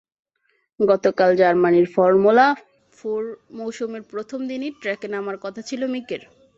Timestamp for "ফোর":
2.97-3.23